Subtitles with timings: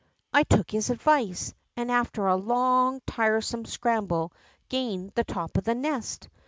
[0.33, 4.33] I took his advice, and after a long, tiresome scramble
[4.67, 6.27] gained the top of the nest.